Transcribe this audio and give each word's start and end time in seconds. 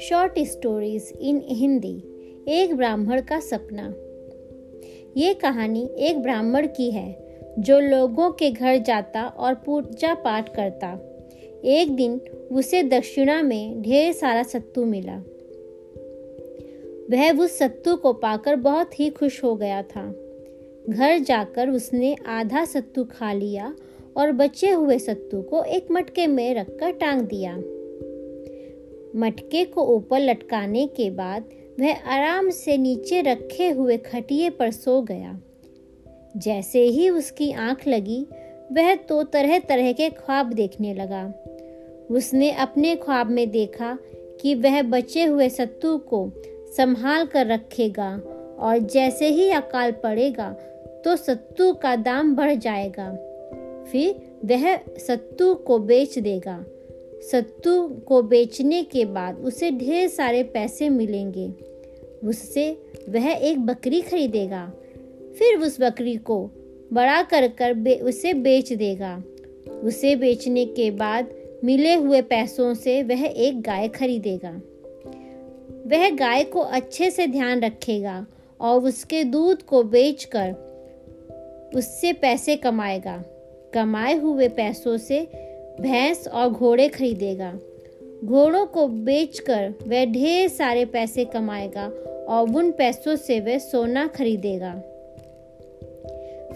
Short 0.00 0.38
stories 0.38 1.12
in 1.20 1.42
Hindi 1.46 2.02
एक 2.48 2.76
ब्राह्मण 2.76 3.20
का 3.20 3.40
सपना। 3.40 3.94
ये 5.16 5.34
कहानी 5.34 5.90
एक 5.98 6.22
ब्राह्मण 6.22 6.66
की 6.66 6.90
है, 6.90 7.18
जो 7.58 7.80
लोगों 7.80 8.30
के 8.30 8.50
घर 8.50 8.76
जाता 8.76 9.22
और 9.22 9.54
पूजा 9.54 10.14
पाठ 10.14 10.56
करता। 10.56 10.98
एक 11.64 11.96
दिन 11.96 12.20
उसे 12.52 12.82
दक्षिणा 12.82 13.42
में 13.42 13.82
ढेर 13.82 14.12
सारा 14.12 14.42
सत्तू 14.42 14.84
मिला। 14.84 15.16
वह 17.10 17.44
उस 17.44 17.58
सत्तू 17.58 17.96
को 17.96 18.12
पाकर 18.12 18.56
बहुत 18.56 19.00
ही 19.00 19.10
खुश 19.10 19.44
हो 19.44 19.56
गया 19.56 19.82
था। 19.82 20.14
घर 20.88 21.18
जाकर 21.18 21.68
उसने 21.68 22.16
आधा 22.26 22.64
सत्तू 22.64 23.04
खा 23.04 23.32
लिया 23.32 23.76
बचे 24.18 24.70
हुए 24.70 24.98
सत्तू 24.98 25.42
को 25.42 25.64
एक 25.64 25.86
मटके 25.90 26.26
में 26.26 26.54
रखकर 26.54 26.90
टांग 26.90 27.20
दिया। 27.20 27.56
मटके 29.20 29.64
को 29.64 29.82
ऊपर 29.82 30.20
लटकाने 30.20 30.86
के 30.86 31.10
बाद 31.10 31.44
वह 31.80 31.92
आराम 31.92 32.50
से 32.50 32.76
नीचे 32.76 33.20
रखे 33.20 33.70
हुए 33.70 33.96
खटिए 33.96 34.50
पर 34.50 34.70
सो 34.70 35.02
गया। 35.02 35.40
जैसे 36.36 36.82
ही 36.82 37.10
उसकी 37.10 37.52
आँख 37.52 37.88
लगी, 37.88 38.26
वह 38.72 38.94
तो 38.94 39.22
तरह 39.22 39.58
तरह 39.58 39.92
के 39.92 40.10
ख्वाब 40.10 40.52
देखने 40.52 40.94
लगा। 40.94 41.34
उसने 42.10 42.50
अपने 42.50 42.96
ख्वाब 42.96 43.30
में 43.30 43.50
देखा 43.50 43.98
कि 44.40 44.54
वह 44.54 44.82
बचे 44.82 45.24
हुए 45.24 45.48
सत्तू 45.48 45.98
को 45.98 46.32
संभाल 46.76 47.26
कर 47.26 47.46
रखेगा 47.46 48.20
और 48.58 48.78
जैसे 48.78 49.28
ही 49.28 49.50
अकाल 49.50 49.92
पड़ेगा 49.92 50.50
तो 51.04 51.16
सत्तू 51.16 51.72
का 51.72 51.96
दाम 51.96 52.36
बढ़ 52.36 52.54
जाएगा। 52.54 53.30
फिर 53.92 54.36
वह 54.44 54.76
सत्तू 54.76 55.54
को 55.54 55.78
बेच 55.78 56.18
देगा। 56.18 56.64
सत्तू 57.32 57.88
को 57.88 58.22
बेचने 58.22 58.82
के 58.82 59.04
बाद 59.04 59.38
उसे 59.38 59.70
ढेर 59.70 60.08
सारे 60.08 60.42
पैसे 60.42 60.88
मिलेंगे। 60.88 61.54
उससे 62.28 62.78
वह 63.08 63.30
एक 63.30 63.58
बकरी 63.58 64.00
खरीदेगा। 64.00 64.72
फिर 65.38 65.58
उस 65.58 65.80
बकरी 65.80 66.16
को 66.16 66.50
बड़ा 66.92 67.22
कर 67.22 67.48
कर 67.48 67.74
बे, 67.74 67.94
उसे 67.94 68.34
बेच 68.34 68.72
देगा। 68.72 69.22
उसे 69.82 70.16
बेचने 70.16 70.64
के 70.64 70.90
बाद 70.90 71.28
मिले 71.64 71.94
हुए 71.94 72.22
पैसों 72.22 72.74
से 72.74 73.02
वह 73.02 73.24
एक 73.24 73.62
गाय 73.62 73.88
खरीदेगा। 73.88 74.60
वह 75.86 76.10
गाय 76.10 76.44
को 76.44 76.60
अच्छे 76.60 77.10
से 77.10 77.26
ध्यान 77.26 77.60
रखेगा 77.60 78.26
और 78.60 78.80
उसके 78.80 79.24
दूध 79.24 79.62
को 79.62 79.82
बेचकर 79.82 80.54
उससे 81.74 82.12
पैसे 82.12 82.56
कमाएगा। 82.56 83.24
कमाए 83.74 84.14
हुए 84.14 84.48
पैसों 84.48 84.96
से 84.96 85.20
भैंस 85.80 86.28
और 86.28 86.48
घोड़े 86.48 86.88
खरीदेगा। 86.88 87.52
घोड़ों 88.24 88.66
को 88.66 88.86
बेचकर 88.88 89.74
वह 89.86 90.04
ढेर 90.04 90.48
सारे 90.48 90.84
पैसे 90.84 91.24
कमाएगा 91.24 91.86
और 92.28 92.56
उन 92.56 92.70
पैसों 92.70 93.16
से 93.16 93.40
वह 93.40 93.58
सोना 93.58 94.06
खरीदेगा। 94.06 94.74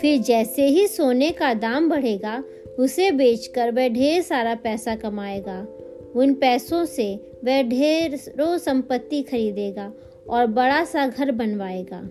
फिर 0.00 0.20
जैसे 0.20 0.66
ही 0.66 0.86
सोने 0.86 1.30
का 1.30 1.54
दाम 1.54 1.88
बढ़ेगा, 1.88 2.44
उसे 2.78 3.10
बेचकर 3.10 3.70
वह 3.70 3.88
ढेर 3.88 4.22
सारा 4.22 4.54
पैसा 4.54 4.96
कमाएगा। 4.96 5.66
उन 6.16 6.34
पैसों 6.34 6.84
से 6.84 7.14
वह 7.44 7.62
ढेरों 7.62 8.58
संपत्ति 8.58 9.22
खरीदेगा 9.22 9.92
और 10.30 10.46
बड़ा 10.46 10.84
सा 10.84 11.06
घर 11.06 11.32
बनवाएगा। 11.32 12.08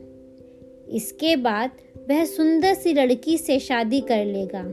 इसके 0.89 1.35
बाद 1.35 1.71
वह 2.09 2.25
सुंदर 2.25 2.73
सी 2.73 2.93
लड़की 2.93 3.37
से 3.37 3.59
शादी 3.59 3.99
कर 3.99 4.25
लेगा। 4.25 4.63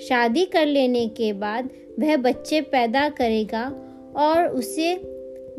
शादी 0.00 0.44
कर 0.44 0.66
लेने 0.66 1.06
के 1.08 1.32
बाद 1.32 1.68
वह 2.00 2.16
बच्चे 2.16 2.60
पैदा 2.60 3.08
करेगा 3.08 3.64
और 4.16 4.46
उसे 4.46 4.94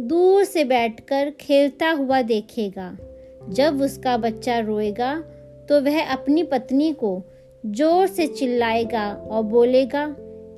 दूर 0.02 0.44
से 0.44 0.64
बैठकर 0.64 1.30
खेलता 1.39 1.89
हुआ 1.89 2.22
देखेगा। 2.22 2.96
जब 3.50 3.81
उसका 3.81 4.18
बच्चा 4.18 4.59
रोएगा 4.59 5.13
तो 5.69 5.80
वह 5.81 6.01
अपनी 6.03 6.44
पत्नी 6.44 6.91
को 6.94 7.22
ज़ोर 7.66 8.07
से 8.07 8.28
चिल्लाएगा 8.28 9.12
और 9.13 9.44
बोलेगा, 9.44 10.06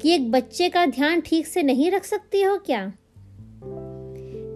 कि 0.02 0.14
एक 0.14 0.32
बच्चे 0.32 0.70
का 0.70 0.86
ध्यान 0.86 1.22
ठीक 1.22 1.48
से 1.48 1.64
नहीं 1.64 1.92
रख 1.92 2.04
सकती 2.04 2.42
हो 2.44 2.58
क्या? 2.66 2.82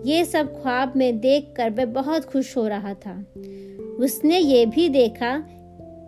ये 0.05 0.23
सब 0.25 0.61
ख्वाब 0.61 0.93
में 0.95 1.19
देखकर 1.19 1.69
वह 1.69 1.85
बहुत 1.93 2.25
खुश 2.25 2.55
हो 2.57 2.67
रहा 2.67 2.93
था। 2.95 3.13
उसने 3.99 4.39
ये 4.39 4.65
भी 4.65 4.87
देखा 4.89 5.37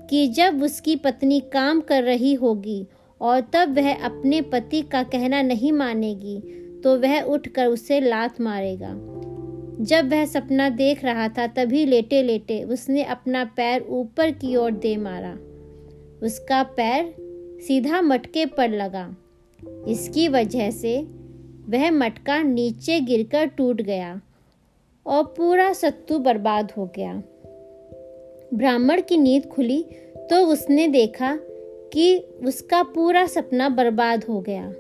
कि 0.10 0.28
जब 0.28 0.64
उसकी 0.64 0.96
पत्नी 0.96 1.40
काम 1.54 1.82
कर 1.82 2.04
रही 2.04 2.34
होगी 2.34 2.86
और 3.22 3.40
तब 3.54 3.76
वह 3.76 3.94
अपने 3.96 4.42
पति 4.42 4.82
का 4.82 5.04
कहना 5.04 5.42
नहीं 5.42 5.72
मानेगी 5.72 6.40
तो 6.84 6.98
वह 7.00 7.22
उठकर 7.22 7.68
उसे 7.68 8.00
लात 8.00 8.42
मारेगा। 8.42 8.94
जब 9.82 10.10
वह 10.12 10.26
सपना 10.26 10.70
देख 10.70 11.04
रहा 11.06 11.28
था, 11.28 11.48
तभी 11.48 11.86
लेटे 11.86 12.22
लेटे 12.24 12.64
उसने 12.64 13.04
अपना 13.04 13.44
पैर 13.46 13.86
ऊपर 13.90 14.32
की 14.32 14.56
ओर 14.56 14.72
दे 14.72 14.96
मारा। 14.98 15.34
उसका 16.26 16.64
पैर 16.64 17.14
सीधा 17.68 18.02
मटके 18.02 18.46
पर 18.46 18.70
लगा। 18.70 19.16
इसकी 19.88 20.28
वजह 20.28 20.72
से 20.72 21.00
वह 21.70 21.92
मटका 21.92 22.42
नीचे 22.44 23.00
गिरकर 23.00 23.46
टूट 23.46 23.82
गया 23.82 24.22
और 25.06 25.24
पूरा 25.38 25.72
सत्तू 25.74 26.20
बर्बाद 26.20 26.72
हो 26.78 26.86
गया। 26.96 27.14
ब्राह्मण 28.54 29.02
की 29.02 29.18
नींद 29.18 29.46
खुली 29.46 29.82
तो 30.30 30.46
उसने 30.46 30.88
देखा 30.88 31.40
कि 31.94 32.18
उसका 32.44 32.84
पूरा 32.84 33.26
सपना 33.26 33.70
बर्बाद 33.70 34.24
हो 34.24 34.40
गया। 34.42 34.74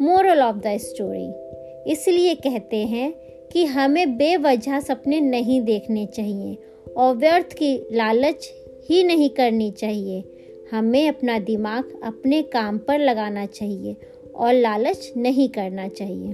मोरल 0.00 0.40
ऑफ़ 0.40 0.56
द 0.56 0.76
स्टोरी 0.76 1.92
इसलिए 1.92 2.34
कहते 2.34 2.76
हैं 2.76 3.12
कि 3.52 3.64
हमें 3.64 4.16
बेवजह 4.16 4.80
सपने 4.80 5.20
नहीं 5.20 5.60
देखने 5.60 6.06
चाहिए 6.06 6.56
और 6.96 7.16
व्यर्थ 7.16 7.52
की 7.52 7.86
लालच 7.92 8.50
ही 8.90 9.04
नहीं 9.04 9.30
करनी 9.30 9.70
चाहिए। 9.70 10.24
हमें 10.72 11.08
अपना 11.08 11.38
दिमाग 11.38 12.00
अपने 12.02 12.42
काम 12.42 12.78
पर 12.78 12.98
लगाना 12.98 13.46
चाहिए 13.46 13.96
और 14.34 14.52
लालच 14.52 15.12
नहीं 15.16 15.48
करना 15.48 15.88
चाहिए। 15.88 16.32